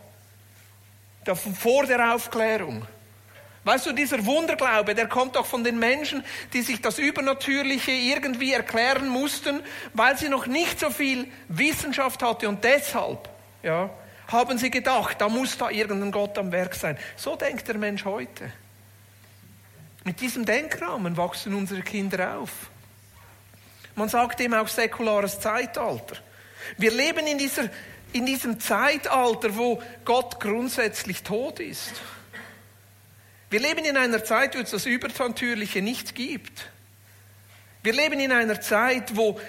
Vor 1.35 1.85
der 1.85 2.13
Aufklärung. 2.13 2.85
Weißt 3.63 3.85
du, 3.85 3.91
dieser 3.91 4.25
Wunderglaube, 4.25 4.95
der 4.95 5.07
kommt 5.07 5.35
doch 5.35 5.45
von 5.45 5.63
den 5.63 5.77
Menschen, 5.77 6.23
die 6.53 6.61
sich 6.61 6.81
das 6.81 6.97
Übernatürliche 6.97 7.91
irgendwie 7.91 8.53
erklären 8.53 9.07
mussten, 9.09 9.61
weil 9.93 10.17
sie 10.17 10.29
noch 10.29 10.47
nicht 10.47 10.79
so 10.79 10.89
viel 10.89 11.27
Wissenschaft 11.49 12.23
hatte 12.23 12.47
und 12.47 12.63
deshalb, 12.63 13.29
ja, 13.61 13.89
haben 14.27 14.57
sie 14.57 14.69
gedacht, 14.69 15.19
da 15.19 15.27
muss 15.27 15.57
da 15.57 15.69
irgendein 15.69 16.11
Gott 16.11 16.37
am 16.37 16.51
Werk 16.51 16.75
sein. 16.75 16.97
So 17.15 17.35
denkt 17.35 17.67
der 17.67 17.77
Mensch 17.77 18.05
heute. 18.05 18.51
Mit 20.03 20.21
diesem 20.21 20.45
Denkrahmen 20.45 21.17
wachsen 21.17 21.53
unsere 21.53 21.81
Kinder 21.81 22.37
auf. 22.37 22.51
Man 23.95 24.07
sagt 24.07 24.39
eben 24.39 24.53
auch 24.53 24.67
säkulares 24.67 25.39
Zeitalter. 25.39 26.15
Wir 26.77 26.91
leben 26.91 27.25
in, 27.27 27.37
dieser, 27.37 27.69
in 28.13 28.25
diesem 28.25 28.59
Zeitalter, 28.59 29.57
wo 29.57 29.81
Gott 30.05 30.39
grundsätzlich 30.39 31.23
tot 31.23 31.59
ist. 31.59 31.93
Wir 33.49 33.59
leben 33.59 33.83
in 33.85 33.97
einer 33.97 34.23
Zeit, 34.23 34.55
wo 34.55 34.59
es 34.59 34.71
das 34.71 34.85
Übernatürliche 34.85 35.81
nicht 35.81 36.15
gibt. 36.15 36.69
Wir 37.81 37.93
leben 37.93 38.19
in 38.19 38.31
einer 38.31 38.61
Zeit, 38.61 39.15
wo 39.15 39.39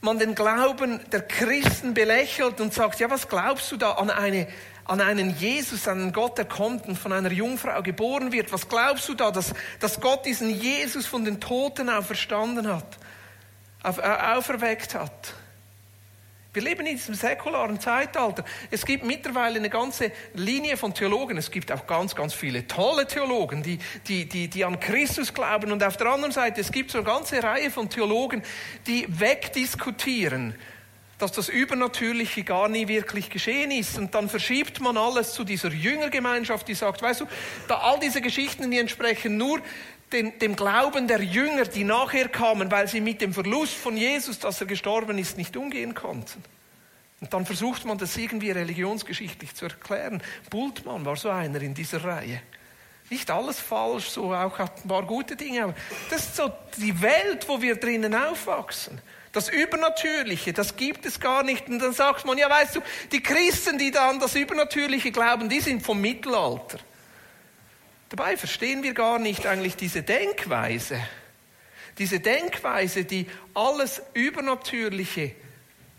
man 0.00 0.18
den 0.18 0.34
Glauben 0.34 1.00
der 1.10 1.22
Christen 1.22 1.94
belächelt 1.94 2.60
und 2.60 2.74
sagt, 2.74 3.00
ja, 3.00 3.10
was 3.10 3.28
glaubst 3.28 3.72
du 3.72 3.76
da 3.76 3.92
an, 3.92 4.10
eine, 4.10 4.46
an 4.84 5.00
einen 5.00 5.36
Jesus, 5.36 5.88
an 5.88 6.00
einen 6.00 6.12
Gott, 6.12 6.38
der 6.38 6.44
kommt 6.44 6.86
und 6.86 6.98
von 6.98 7.12
einer 7.12 7.32
Jungfrau 7.32 7.82
geboren 7.82 8.32
wird? 8.32 8.52
Was 8.52 8.68
glaubst 8.68 9.08
du 9.08 9.14
da, 9.14 9.30
dass, 9.30 9.54
dass 9.80 10.00
Gott 10.00 10.26
diesen 10.26 10.50
Jesus 10.50 11.06
von 11.06 11.24
den 11.24 11.40
Toten 11.40 11.88
auferstanden 11.88 12.68
hat, 12.68 12.98
auf, 13.82 13.98
äh, 13.98 14.02
auferweckt 14.02 14.94
hat? 14.94 15.34
Wir 16.58 16.64
leben 16.64 16.86
in 16.86 16.96
diesem 16.96 17.14
säkularen 17.14 17.78
Zeitalter. 17.78 18.44
Es 18.68 18.84
gibt 18.84 19.04
mittlerweile 19.04 19.60
eine 19.60 19.70
ganze 19.70 20.10
Linie 20.34 20.76
von 20.76 20.92
Theologen. 20.92 21.38
Es 21.38 21.52
gibt 21.52 21.70
auch 21.70 21.86
ganz, 21.86 22.16
ganz 22.16 22.34
viele 22.34 22.66
tolle 22.66 23.06
Theologen, 23.06 23.62
die, 23.62 23.78
die, 24.08 24.28
die, 24.28 24.48
die 24.48 24.64
an 24.64 24.80
Christus 24.80 25.32
glauben. 25.32 25.70
Und 25.70 25.84
auf 25.84 25.96
der 25.96 26.08
anderen 26.08 26.32
Seite, 26.32 26.60
es 26.60 26.72
gibt 26.72 26.90
so 26.90 26.98
eine 26.98 27.06
ganze 27.06 27.40
Reihe 27.40 27.70
von 27.70 27.88
Theologen, 27.88 28.42
die 28.88 29.06
wegdiskutieren, 29.08 30.56
dass 31.18 31.30
das 31.30 31.48
Übernatürliche 31.48 32.42
gar 32.42 32.68
nie 32.68 32.88
wirklich 32.88 33.30
geschehen 33.30 33.70
ist. 33.70 33.96
Und 33.96 34.16
dann 34.16 34.28
verschiebt 34.28 34.80
man 34.80 34.96
alles 34.96 35.34
zu 35.34 35.44
dieser 35.44 35.70
Jüngergemeinschaft, 35.70 36.66
die 36.66 36.74
sagt, 36.74 37.02
weißt 37.02 37.20
du, 37.20 37.26
da 37.68 37.76
all 37.76 38.00
diese 38.00 38.20
Geschichten, 38.20 38.68
die 38.68 38.78
entsprechen 38.78 39.36
nur 39.36 39.60
den, 40.12 40.38
dem 40.38 40.56
Glauben 40.56 41.06
der 41.06 41.22
Jünger, 41.22 41.64
die 41.64 41.84
nachher 41.84 42.28
kamen, 42.28 42.70
weil 42.70 42.88
sie 42.88 43.00
mit 43.00 43.20
dem 43.20 43.34
Verlust 43.34 43.74
von 43.74 43.96
Jesus, 43.96 44.38
dass 44.38 44.60
er 44.60 44.66
gestorben 44.66 45.18
ist, 45.18 45.36
nicht 45.36 45.56
umgehen 45.56 45.94
konnten. 45.94 46.42
Und 47.20 47.34
dann 47.34 47.44
versucht 47.44 47.84
man 47.84 47.98
das 47.98 48.16
irgendwie 48.16 48.50
religionsgeschichtlich 48.50 49.54
zu 49.54 49.66
erklären. 49.66 50.22
Bultmann 50.50 51.04
war 51.04 51.16
so 51.16 51.30
einer 51.30 51.60
in 51.60 51.74
dieser 51.74 52.04
Reihe. 52.04 52.40
Nicht 53.10 53.30
alles 53.30 53.58
falsch, 53.58 54.08
so 54.10 54.34
auch 54.34 54.58
ein 54.58 54.68
paar 54.86 55.02
gute 55.04 55.34
Dinge, 55.34 55.64
aber 55.64 55.74
das 56.10 56.26
ist 56.26 56.36
so 56.36 56.52
die 56.76 57.00
Welt, 57.00 57.48
wo 57.48 57.60
wir 57.60 57.76
drinnen 57.76 58.14
aufwachsen. 58.14 59.00
Das 59.32 59.48
Übernatürliche, 59.48 60.52
das 60.52 60.76
gibt 60.76 61.06
es 61.06 61.18
gar 61.18 61.42
nicht. 61.42 61.68
Und 61.68 61.80
dann 61.80 61.92
sagt 61.92 62.24
man, 62.24 62.38
ja 62.38 62.48
weißt 62.48 62.76
du, 62.76 62.80
die 63.12 63.22
Christen, 63.22 63.78
die 63.78 63.90
da 63.90 64.10
an 64.10 64.20
das 64.20 64.34
Übernatürliche 64.34 65.10
glauben, 65.10 65.48
die 65.48 65.60
sind 65.60 65.82
vom 65.82 66.00
Mittelalter. 66.00 66.78
Dabei 68.08 68.36
verstehen 68.36 68.82
wir 68.82 68.94
gar 68.94 69.18
nicht 69.18 69.46
eigentlich 69.46 69.76
diese 69.76 70.02
Denkweise. 70.02 71.00
Diese 71.98 72.20
Denkweise, 72.20 73.04
die 73.04 73.26
alles 73.54 74.00
Übernatürliche 74.14 75.34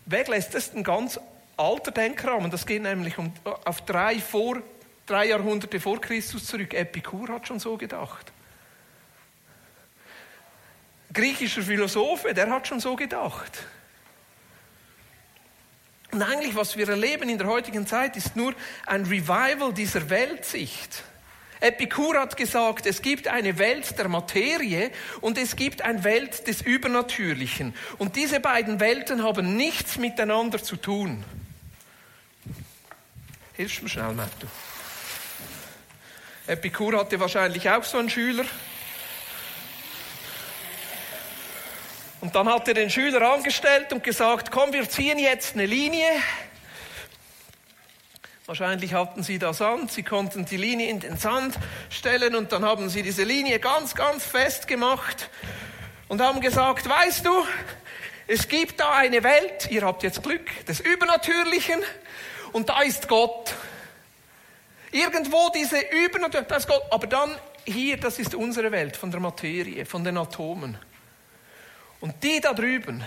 weglässt, 0.06 0.54
das 0.54 0.68
ist 0.68 0.74
ein 0.74 0.82
ganz 0.82 1.20
alter 1.56 1.92
Denkrahmen. 1.92 2.50
Das 2.50 2.66
geht 2.66 2.82
nämlich 2.82 3.18
um, 3.18 3.32
auf 3.64 3.84
drei, 3.84 4.18
vor, 4.18 4.62
drei 5.06 5.26
Jahrhunderte 5.26 5.78
vor 5.78 6.00
Christus 6.00 6.46
zurück. 6.46 6.74
Epikur 6.74 7.28
hat 7.28 7.46
schon 7.46 7.60
so 7.60 7.76
gedacht. 7.76 8.32
Griechischer 11.12 11.62
Philosophe, 11.62 12.34
der 12.34 12.50
hat 12.50 12.66
schon 12.66 12.80
so 12.80 12.96
gedacht. 12.96 13.64
Und 16.12 16.22
eigentlich, 16.22 16.56
was 16.56 16.76
wir 16.76 16.88
erleben 16.88 17.28
in 17.28 17.38
der 17.38 17.46
heutigen 17.46 17.86
Zeit, 17.86 18.16
ist 18.16 18.34
nur 18.34 18.54
ein 18.86 19.04
Revival 19.04 19.72
dieser 19.72 20.08
Weltsicht. 20.10 21.04
Epikur 21.60 22.18
hat 22.18 22.36
gesagt, 22.38 22.86
es 22.86 23.02
gibt 23.02 23.28
eine 23.28 23.58
Welt 23.58 23.98
der 23.98 24.08
Materie 24.08 24.90
und 25.20 25.36
es 25.36 25.56
gibt 25.56 25.82
eine 25.82 26.04
Welt 26.04 26.46
des 26.46 26.62
Übernatürlichen. 26.62 27.74
Und 27.98 28.16
diese 28.16 28.40
beiden 28.40 28.80
Welten 28.80 29.22
haben 29.22 29.56
nichts 29.56 29.98
miteinander 29.98 30.62
zu 30.62 30.76
tun. 30.76 31.22
Hilfst 33.54 33.82
mir 33.82 33.90
schnell, 33.90 34.14
Matthew. 34.14 34.46
Epikur 36.46 36.98
hatte 36.98 37.20
wahrscheinlich 37.20 37.68
auch 37.68 37.84
so 37.84 37.98
einen 37.98 38.08
Schüler. 38.08 38.44
Und 42.22 42.34
dann 42.34 42.48
hat 42.48 42.68
er 42.68 42.74
den 42.74 42.90
Schüler 42.90 43.22
angestellt 43.32 43.92
und 43.92 44.02
gesagt, 44.02 44.50
komm, 44.50 44.72
wir 44.72 44.88
ziehen 44.88 45.18
jetzt 45.18 45.54
eine 45.54 45.66
Linie 45.66 46.08
Wahrscheinlich 48.50 48.94
hatten 48.94 49.22
sie 49.22 49.38
da 49.38 49.54
Sand, 49.54 49.92
sie 49.92 50.02
konnten 50.02 50.44
die 50.44 50.56
Linie 50.56 50.88
in 50.88 50.98
den 50.98 51.16
Sand 51.16 51.56
stellen 51.88 52.34
und 52.34 52.50
dann 52.50 52.64
haben 52.64 52.88
sie 52.88 53.04
diese 53.04 53.22
Linie 53.22 53.60
ganz, 53.60 53.94
ganz 53.94 54.24
fest 54.24 54.66
gemacht 54.66 55.30
und 56.08 56.20
haben 56.20 56.40
gesagt, 56.40 56.88
weißt 56.88 57.24
du, 57.24 57.30
es 58.26 58.48
gibt 58.48 58.80
da 58.80 58.90
eine 58.90 59.22
Welt, 59.22 59.70
ihr 59.70 59.82
habt 59.82 60.02
jetzt 60.02 60.20
Glück, 60.24 60.50
des 60.66 60.80
Übernatürlichen 60.80 61.78
und 62.50 62.68
da 62.68 62.80
ist 62.80 63.06
Gott. 63.06 63.54
Irgendwo 64.90 65.52
diese 65.54 65.78
Übernatürliche, 65.78 66.48
da 66.48 66.56
ist 66.56 66.66
Gott, 66.66 66.82
aber 66.90 67.06
dann 67.06 67.30
hier, 67.64 67.98
das 67.98 68.18
ist 68.18 68.34
unsere 68.34 68.72
Welt 68.72 68.96
von 68.96 69.12
der 69.12 69.20
Materie, 69.20 69.86
von 69.86 70.02
den 70.02 70.18
Atomen. 70.18 70.76
Und 72.00 72.20
die 72.24 72.40
da 72.40 72.52
drüben, 72.52 73.04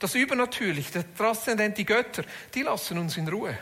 das 0.00 0.16
Übernatürliche, 0.16 0.90
der 0.90 1.14
Transzendent, 1.14 1.78
die 1.78 1.84
Götter, 1.84 2.24
die 2.52 2.62
lassen 2.62 2.98
uns 2.98 3.16
in 3.16 3.28
Ruhe. 3.28 3.56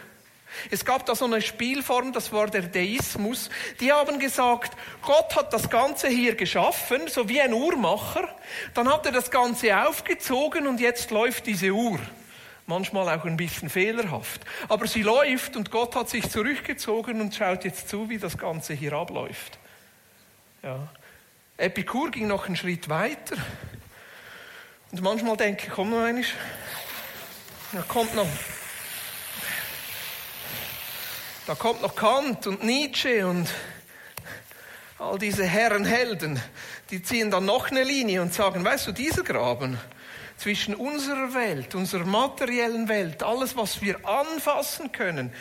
Es 0.70 0.84
gab 0.84 1.06
da 1.06 1.14
so 1.14 1.24
eine 1.24 1.42
Spielform, 1.42 2.12
das 2.12 2.32
war 2.32 2.48
der 2.48 2.62
Deismus. 2.62 3.50
Die 3.80 3.92
haben 3.92 4.18
gesagt, 4.18 4.76
Gott 5.02 5.34
hat 5.36 5.52
das 5.52 5.68
Ganze 5.70 6.08
hier 6.08 6.34
geschaffen, 6.34 7.08
so 7.08 7.28
wie 7.28 7.40
ein 7.40 7.52
Uhrmacher. 7.52 8.28
Dann 8.74 8.92
hat 8.92 9.06
er 9.06 9.12
das 9.12 9.30
Ganze 9.30 9.76
aufgezogen 9.86 10.66
und 10.66 10.80
jetzt 10.80 11.10
läuft 11.10 11.46
diese 11.46 11.70
Uhr. 11.70 11.98
Manchmal 12.66 13.08
auch 13.18 13.24
ein 13.24 13.36
bisschen 13.36 13.68
fehlerhaft. 13.68 14.42
Aber 14.68 14.86
sie 14.86 15.02
läuft 15.02 15.56
und 15.56 15.70
Gott 15.70 15.96
hat 15.96 16.08
sich 16.08 16.30
zurückgezogen 16.30 17.20
und 17.20 17.34
schaut 17.34 17.64
jetzt 17.64 17.88
zu, 17.88 18.08
wie 18.08 18.18
das 18.18 18.38
Ganze 18.38 18.74
hier 18.74 18.92
abläuft. 18.92 19.58
Ja. 20.62 20.88
Epikur 21.56 22.10
ging 22.10 22.28
noch 22.28 22.46
einen 22.46 22.56
Schritt 22.56 22.88
weiter. 22.88 23.36
Und 24.92 25.02
manchmal 25.02 25.36
denke 25.36 25.66
ich, 25.66 25.72
komm 25.72 25.90
noch 25.90 26.02
einmal. 26.02 26.24
Ja, 27.72 27.82
kommt 27.88 28.14
noch. 28.14 28.26
Da 31.44 31.56
kommt 31.56 31.82
noch 31.82 31.96
Kant 31.96 32.46
und 32.46 32.62
Nietzsche 32.62 33.26
und 33.26 33.52
all 34.96 35.18
diese 35.18 35.44
Herren 35.44 35.84
Helden, 35.84 36.40
die 36.90 37.02
ziehen 37.02 37.32
dann 37.32 37.46
noch 37.46 37.68
eine 37.68 37.82
Linie 37.82 38.22
und 38.22 38.32
sagen, 38.32 38.64
weißt 38.64 38.86
du, 38.86 38.92
dieser 38.92 39.24
Graben 39.24 39.76
zwischen 40.36 40.76
unserer 40.76 41.34
Welt, 41.34 41.74
unserer 41.74 42.04
materiellen 42.04 42.88
Welt, 42.88 43.24
alles, 43.24 43.56
was 43.56 43.82
wir 43.82 44.06
anfassen 44.06 44.92
können, 44.92 45.32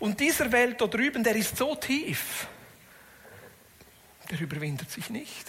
und 0.00 0.18
dieser 0.18 0.50
Welt 0.50 0.80
da 0.80 0.88
drüben, 0.88 1.22
der 1.22 1.36
ist 1.36 1.56
so 1.56 1.76
tief, 1.76 2.48
der 4.30 4.40
überwindet 4.40 4.90
sich 4.90 5.08
nicht. 5.08 5.46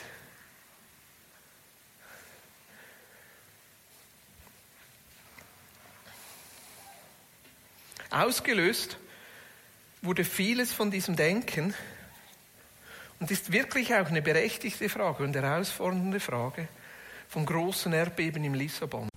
Ausgelöst 8.12 8.98
wurde 10.02 10.24
vieles 10.24 10.72
von 10.72 10.92
diesem 10.92 11.16
Denken 11.16 11.74
und 13.20 13.32
ist 13.32 13.52
wirklich 13.52 13.94
auch 13.94 14.08
eine 14.08 14.22
berechtigte 14.22 14.88
Frage 14.90 15.24
und 15.24 15.36
herausfordernde 15.36 16.20
Frage 16.20 16.68
vom 17.28 17.46
großen 17.46 17.92
Erdbeben 17.92 18.44
im 18.44 18.54
Lissabon. 18.54 19.09